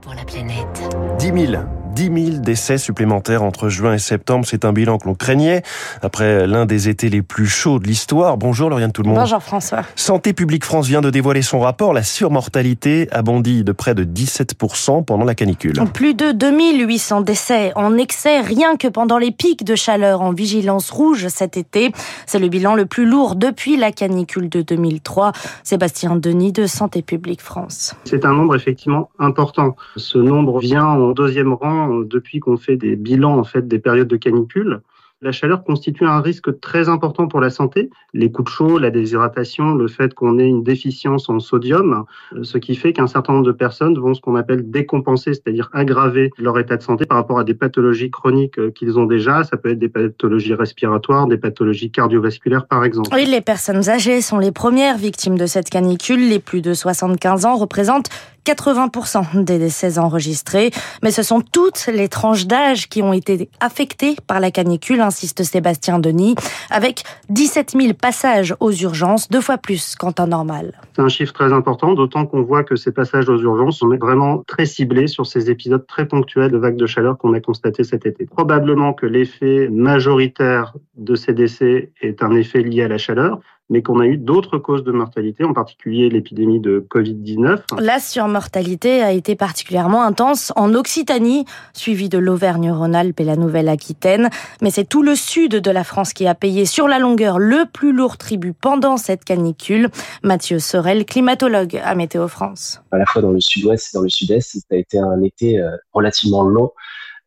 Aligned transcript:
pour 0.00 0.14
la 0.14 0.24
planète. 0.24 0.82
10 1.18 1.46
000 1.46 1.62
10 2.00 2.30
000 2.30 2.38
décès 2.38 2.78
supplémentaires 2.78 3.42
entre 3.42 3.68
juin 3.68 3.92
et 3.92 3.98
septembre. 3.98 4.46
C'est 4.48 4.64
un 4.64 4.72
bilan 4.72 4.96
que 4.96 5.06
l'on 5.06 5.14
craignait 5.14 5.62
après 6.00 6.46
l'un 6.46 6.64
des 6.64 6.88
étés 6.88 7.10
les 7.10 7.20
plus 7.20 7.46
chauds 7.46 7.78
de 7.78 7.86
l'histoire. 7.86 8.38
Bonjour 8.38 8.70
Lauriane 8.70 8.90
Tout 8.90 9.02
le 9.02 9.10
monde. 9.10 9.18
Bonjour 9.18 9.42
François. 9.42 9.82
Santé 9.96 10.32
publique 10.32 10.64
France 10.64 10.86
vient 10.86 11.02
de 11.02 11.10
dévoiler 11.10 11.42
son 11.42 11.60
rapport. 11.60 11.92
La 11.92 12.02
surmortalité 12.02 13.06
a 13.12 13.20
bondi 13.20 13.64
de 13.64 13.72
près 13.72 13.94
de 13.94 14.04
17% 14.04 15.04
pendant 15.04 15.26
la 15.26 15.34
canicule. 15.34 15.74
Plus 15.92 16.14
de 16.14 16.32
2800 16.32 17.20
décès 17.20 17.72
en 17.74 17.98
excès 17.98 18.40
rien 18.40 18.78
que 18.78 18.88
pendant 18.88 19.18
les 19.18 19.30
pics 19.30 19.62
de 19.62 19.74
chaleur 19.74 20.22
en 20.22 20.32
vigilance 20.32 20.88
rouge 20.90 21.28
cet 21.28 21.58
été. 21.58 21.92
C'est 22.24 22.38
le 22.38 22.48
bilan 22.48 22.76
le 22.76 22.86
plus 22.86 23.04
lourd 23.04 23.36
depuis 23.36 23.76
la 23.76 23.92
canicule 23.92 24.48
de 24.48 24.62
2003. 24.62 25.32
Sébastien 25.64 26.16
Denis 26.16 26.52
de 26.52 26.64
Santé 26.64 27.02
publique 27.02 27.42
France. 27.42 27.94
C'est 28.04 28.24
un 28.24 28.32
nombre 28.32 28.56
effectivement 28.56 29.10
important. 29.18 29.76
Ce 29.96 30.16
nombre 30.16 30.60
vient 30.60 30.86
en 30.86 31.10
deuxième 31.10 31.52
rang 31.52 31.89
depuis 31.98 32.40
qu'on 32.40 32.56
fait 32.56 32.76
des 32.76 32.96
bilans 32.96 33.38
en 33.38 33.44
fait 33.44 33.66
des 33.66 33.78
périodes 33.78 34.08
de 34.08 34.16
canicule. 34.16 34.80
La 35.22 35.32
chaleur 35.32 35.64
constitue 35.64 36.06
un 36.06 36.22
risque 36.22 36.60
très 36.60 36.88
important 36.88 37.28
pour 37.28 37.42
la 37.42 37.50
santé. 37.50 37.90
Les 38.14 38.32
coups 38.32 38.50
de 38.50 38.56
chaud, 38.56 38.78
la 38.78 38.88
déshydratation, 38.88 39.74
le 39.74 39.86
fait 39.86 40.14
qu'on 40.14 40.38
ait 40.38 40.48
une 40.48 40.62
déficience 40.62 41.28
en 41.28 41.40
sodium, 41.40 42.06
ce 42.40 42.56
qui 42.56 42.74
fait 42.74 42.94
qu'un 42.94 43.06
certain 43.06 43.34
nombre 43.34 43.44
de 43.44 43.52
personnes 43.52 43.98
vont 43.98 44.14
ce 44.14 44.22
qu'on 44.22 44.34
appelle 44.34 44.70
décompenser, 44.70 45.34
c'est-à-dire 45.34 45.68
aggraver 45.74 46.30
leur 46.38 46.58
état 46.58 46.78
de 46.78 46.82
santé 46.82 47.04
par 47.04 47.18
rapport 47.18 47.38
à 47.38 47.44
des 47.44 47.52
pathologies 47.52 48.10
chroniques 48.10 48.72
qu'ils 48.72 48.98
ont 48.98 49.04
déjà. 49.04 49.44
Ça 49.44 49.58
peut 49.58 49.72
être 49.72 49.78
des 49.78 49.90
pathologies 49.90 50.54
respiratoires, 50.54 51.26
des 51.26 51.36
pathologies 51.36 51.90
cardiovasculaires 51.90 52.66
par 52.66 52.82
exemple. 52.82 53.10
Oui, 53.12 53.26
les 53.26 53.42
personnes 53.42 53.90
âgées 53.90 54.22
sont 54.22 54.38
les 54.38 54.52
premières 54.52 54.96
victimes 54.96 55.36
de 55.36 55.44
cette 55.44 55.68
canicule. 55.68 56.30
Les 56.30 56.38
plus 56.38 56.62
de 56.62 56.72
75 56.72 57.44
ans 57.44 57.56
représentent 57.56 58.08
80% 58.44 59.44
des 59.44 59.58
décès 59.58 59.98
enregistrés. 59.98 60.70
Mais 61.02 61.10
ce 61.10 61.22
sont 61.22 61.40
toutes 61.40 61.86
les 61.92 62.08
tranches 62.08 62.46
d'âge 62.46 62.88
qui 62.88 63.02
ont 63.02 63.12
été 63.12 63.48
affectées 63.60 64.16
par 64.26 64.40
la 64.40 64.50
canicule, 64.50 65.00
insiste 65.00 65.42
Sébastien 65.42 65.98
Denis, 65.98 66.34
avec 66.70 67.04
17 67.28 67.74
000 67.78 67.94
passages 67.94 68.54
aux 68.60 68.72
urgences, 68.72 69.28
deux 69.28 69.40
fois 69.40 69.58
plus 69.58 69.94
qu'en 69.96 70.12
temps 70.12 70.26
normal. 70.26 70.72
C'est 70.94 71.02
un 71.02 71.08
chiffre 71.08 71.32
très 71.32 71.52
important, 71.52 71.94
d'autant 71.94 72.26
qu'on 72.26 72.42
voit 72.42 72.64
que 72.64 72.76
ces 72.76 72.92
passages 72.92 73.28
aux 73.28 73.38
urgences 73.38 73.78
sont 73.78 73.88
vraiment 73.88 74.42
très 74.46 74.66
ciblés 74.66 75.06
sur 75.06 75.26
ces 75.26 75.50
épisodes 75.50 75.86
très 75.86 76.06
ponctuels 76.06 76.50
de 76.50 76.58
vagues 76.58 76.76
de 76.76 76.86
chaleur 76.86 77.18
qu'on 77.18 77.34
a 77.34 77.40
constatés 77.40 77.84
cet 77.84 78.06
été. 78.06 78.26
Probablement 78.26 78.92
que 78.92 79.06
l'effet 79.06 79.68
majoritaire 79.70 80.74
de 80.96 81.14
ces 81.14 81.32
décès 81.32 81.92
est 82.00 82.22
un 82.22 82.32
effet 82.32 82.62
lié 82.62 82.82
à 82.82 82.88
la 82.88 82.98
chaleur, 82.98 83.40
mais 83.70 83.82
qu'on 83.82 84.00
a 84.00 84.06
eu 84.06 84.16
d'autres 84.16 84.58
causes 84.58 84.84
de 84.84 84.92
mortalité, 84.92 85.44
en 85.44 85.54
particulier 85.54 86.10
l'épidémie 86.10 86.60
de 86.60 86.84
Covid-19. 86.90 87.80
La 87.80 88.00
surmortalité 88.00 89.02
a 89.02 89.12
été 89.12 89.36
particulièrement 89.36 90.02
intense 90.02 90.52
en 90.56 90.74
Occitanie, 90.74 91.44
suivie 91.72 92.08
de 92.08 92.18
l'Auvergne-Rhône-Alpes 92.18 93.20
et 93.20 93.24
la 93.24 93.36
Nouvelle-Aquitaine. 93.36 94.28
Mais 94.60 94.70
c'est 94.70 94.84
tout 94.84 95.02
le 95.02 95.14
sud 95.14 95.52
de 95.52 95.70
la 95.70 95.84
France 95.84 96.12
qui 96.12 96.26
a 96.26 96.34
payé 96.34 96.66
sur 96.66 96.88
la 96.88 96.98
longueur 96.98 97.38
le 97.38 97.64
plus 97.72 97.92
lourd 97.92 98.18
tribut 98.18 98.52
pendant 98.52 98.96
cette 98.96 99.24
canicule. 99.24 99.88
Mathieu 100.22 100.58
Sorel, 100.58 101.04
climatologue 101.04 101.80
à 101.82 101.94
Météo 101.94 102.26
France. 102.28 102.82
À 102.90 102.98
la 102.98 103.06
fois 103.06 103.22
dans 103.22 103.30
le 103.30 103.40
sud-ouest 103.40 103.94
et 103.94 103.96
dans 103.96 104.02
le 104.02 104.08
sud-est, 104.08 104.58
ça 104.58 104.60
a 104.72 104.76
été 104.76 104.98
un 104.98 105.22
été 105.22 105.60
euh, 105.60 105.70
relativement 105.92 106.42
long 106.42 106.72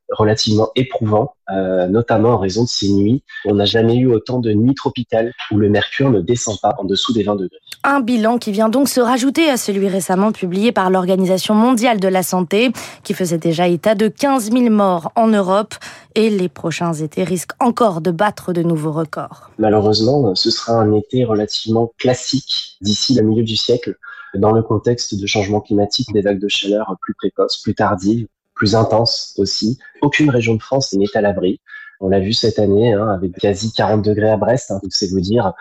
relativement 0.10 0.70
éprouvant, 0.76 1.36
euh, 1.50 1.88
notamment 1.88 2.30
en 2.30 2.38
raison 2.38 2.64
de 2.64 2.70
ces 2.70 2.92
nuits. 2.92 3.24
On 3.46 3.56
n'a 3.56 3.66
jamais 3.66 3.96
eu 3.96 4.08
autant 4.08 4.40
de 4.40 4.52
nuits 4.52 4.76
tropicales 4.76 5.32
où 5.52 5.58
le 5.58 5.70
mercure 5.70 6.10
ne 6.10 6.22
descend 6.22 6.60
pas 6.62 6.76
en 6.78 6.84
dessous 6.84 7.14
des 7.14 7.24
20 7.24 7.36
degrés. 7.36 7.58
Un 7.84 8.00
bilan 8.00 8.38
qui 8.38 8.52
vient 8.52 8.70
donc 8.70 8.88
se 8.88 9.02
rajouter 9.02 9.50
à 9.50 9.58
celui 9.58 9.88
récemment 9.88 10.32
publié 10.32 10.72
par 10.72 10.90
l'Organisation 10.90 11.56
mondiale 11.56 12.00
de 12.00 12.08
la 12.08 12.24
santé, 12.24 12.72
qui 13.04 13.14
faisait 13.14 13.38
déjà 13.38 13.68
état 13.68 13.96
de 13.96 14.08
15 14.08 14.52
000 14.52 14.70
morts 14.70 15.12
en 15.16 15.28
Europe. 15.28 15.76
Et 16.16 16.30
les 16.30 16.50
prochains 16.50 16.94
étés 16.94 17.24
risquent 17.24 17.56
encore 17.60 18.02
de 18.02 18.12
battre 18.12 18.54
de 18.54 18.62
nouveaux 18.62 18.92
records. 18.92 19.50
Malheureusement, 19.58 20.36
ce 20.36 20.52
sera 20.52 20.74
un 20.74 20.94
été 20.94 21.24
relativement 21.24 21.92
classique 21.98 22.78
d'ici 22.82 23.16
le 23.16 23.24
milieu 23.24 23.44
du 23.44 23.56
siècle 23.56 23.96
dans 24.36 24.52
le 24.52 24.62
contexte 24.62 25.20
de 25.20 25.26
changement 25.26 25.62
climatique, 25.62 26.12
des 26.14 26.22
vagues 26.22 26.40
de 26.40 26.48
chaleur 26.48 26.96
plus 27.02 27.14
précoces, 27.14 27.62
plus 27.62 27.76
tardives, 27.76 28.28
plus 28.56 28.76
intense 28.76 29.34
aussi. 29.38 29.80
Aucune 30.02 30.30
région 30.30 30.56
de 30.56 30.62
France 30.62 30.94
n'est 30.94 31.16
à 31.16 31.22
l'abri. 31.22 31.60
On 32.00 32.10
l'a 32.10 32.20
vu 32.20 32.34
cette 32.34 32.60
année 32.60 32.94
hein, 32.94 33.08
avec 33.08 33.34
quasi 33.38 33.72
40 33.72 34.04
degrés 34.04 34.30
à 34.30 34.38
Brest. 34.38 34.72
Hein, 34.72 34.82
c'est 34.90 35.10
vous 35.10 35.22
dire 35.22 35.54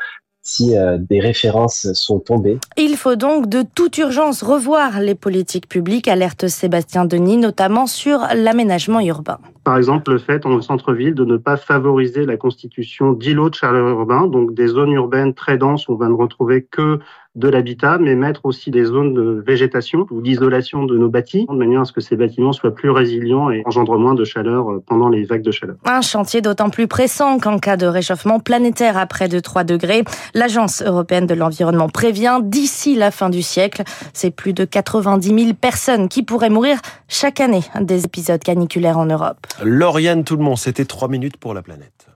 si 0.42 0.76
euh, 0.76 0.98
des 0.98 1.20
références 1.20 1.92
sont 1.92 2.18
tombées. 2.18 2.58
Il 2.76 2.96
faut 2.96 3.14
donc 3.14 3.48
de 3.48 3.62
toute 3.62 3.96
urgence 3.98 4.42
revoir 4.42 5.00
les 5.00 5.14
politiques 5.14 5.68
publiques, 5.68 6.08
alerte 6.08 6.48
Sébastien 6.48 7.04
Denis, 7.04 7.36
notamment 7.36 7.86
sur 7.86 8.26
l'aménagement 8.34 9.00
urbain. 9.00 9.38
Par 9.62 9.76
exemple, 9.76 10.10
le 10.10 10.18
fait 10.18 10.44
en 10.44 10.60
centre-ville 10.60 11.14
de 11.14 11.24
ne 11.24 11.36
pas 11.36 11.56
favoriser 11.56 12.26
la 12.26 12.36
constitution 12.36 13.12
d'îlots 13.12 13.50
de 13.50 13.54
chaleur 13.54 13.86
urbain, 13.86 14.26
donc 14.26 14.52
des 14.54 14.66
zones 14.66 14.92
urbaines 14.92 15.34
très 15.34 15.56
denses 15.56 15.86
où 15.86 15.92
on 15.92 15.96
va 15.96 16.08
ne 16.08 16.14
retrouver 16.14 16.64
que 16.64 16.98
de 17.34 17.48
l'habitat, 17.48 17.98
mais 17.98 18.14
mettre 18.14 18.44
aussi 18.44 18.70
des 18.70 18.84
zones 18.84 19.14
de 19.14 19.42
végétation 19.46 20.06
ou 20.10 20.20
d'isolation 20.20 20.84
de 20.84 20.98
nos 20.98 21.08
bâtis, 21.08 21.46
de 21.48 21.54
manière 21.54 21.80
à 21.80 21.84
ce 21.84 21.92
que 21.92 22.00
ces 22.00 22.16
bâtiments 22.16 22.52
soient 22.52 22.74
plus 22.74 22.90
résilients 22.90 23.50
et 23.50 23.62
engendrent 23.64 23.98
moins 23.98 24.14
de 24.14 24.24
chaleur 24.24 24.70
euh, 24.70 24.82
pendant 24.86 25.08
les 25.08 25.24
vagues 25.24 25.42
de 25.42 25.50
chaleur. 25.50 25.76
Un 25.86 26.02
chantier 26.02 26.42
d'autant 26.42 26.68
plus 26.68 26.86
pressant 26.88 27.38
qu'en 27.38 27.58
cas 27.58 27.76
de 27.76 27.86
réchauffement 27.86 28.38
planétaire 28.38 28.98
à 28.98 29.06
près 29.06 29.28
de 29.28 29.40
3 29.40 29.64
degrés, 29.64 30.04
l'Agence 30.34 30.82
européenne 30.82 31.26
de 31.26 31.34
l'environnement 31.34 31.88
prévient 31.88 32.40
d'ici 32.42 32.94
la 32.94 33.10
fin 33.10 33.30
du 33.30 33.42
siècle, 33.42 33.82
c'est 34.12 34.30
plus 34.30 34.52
de 34.52 34.64
90 34.64 35.44
000 35.44 35.54
personnes 35.54 36.08
qui 36.08 36.22
pourraient 36.22 36.50
mourir 36.50 36.78
chaque 37.08 37.40
année 37.40 37.62
des 37.80 38.04
épisodes 38.04 38.42
caniculaires 38.42 38.98
en 38.98 39.06
Europe. 39.06 39.38
Lauriane, 39.62 40.24
tout 40.24 40.36
le 40.36 40.44
monde, 40.44 40.58
c'était 40.58 40.84
3 40.84 41.08
minutes 41.08 41.38
pour 41.38 41.54
la 41.54 41.62
planète. 41.62 42.11